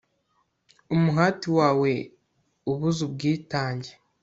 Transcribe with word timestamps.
umuhati 0.95 1.47
wawe 1.57 1.91
ubuze 2.71 2.99
ubwitange 3.07 3.91